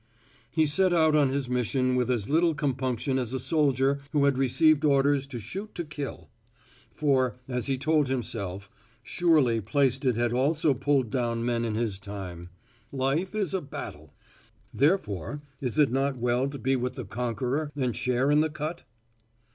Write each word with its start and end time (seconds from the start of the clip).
He 0.49 0.65
set 0.65 0.93
out 0.95 1.15
on 1.15 1.29
his 1.29 1.47
mission 1.47 1.95
with 1.95 2.09
as 2.09 2.27
little 2.27 2.55
compunction 2.55 3.19
as 3.19 3.33
a 3.33 3.39
soldier 3.39 3.99
who 4.13 4.25
had 4.25 4.35
received 4.35 4.83
orders 4.83 5.27
to 5.27 5.39
shoot 5.39 5.75
to 5.75 5.83
kill. 5.83 6.31
For, 6.91 7.35
as 7.47 7.67
he 7.67 7.77
told 7.77 8.07
himself, 8.07 8.67
surely 9.03 9.61
Plaisted 9.61 10.15
had 10.17 10.33
also 10.33 10.73
pulled 10.73 11.11
down 11.11 11.45
men 11.45 11.63
in 11.63 11.75
his 11.75 11.99
time. 11.99 12.49
Life 12.91 13.35
is 13.35 13.53
a 13.53 13.61
battle. 13.61 14.15
Therefore 14.73 15.43
is 15.61 15.77
it 15.77 15.91
not 15.91 16.17
well 16.17 16.49
to 16.49 16.57
be 16.57 16.75
with 16.75 16.95
the 16.95 17.05
conqueror 17.05 17.71
and 17.75 17.95
share 17.95 18.31
in 18.31 18.39
the 18.39 18.49
cut? 18.49 18.83